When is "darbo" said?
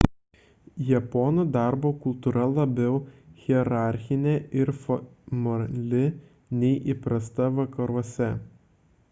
1.57-1.91